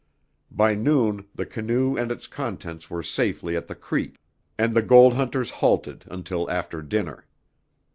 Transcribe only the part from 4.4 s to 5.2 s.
and the gold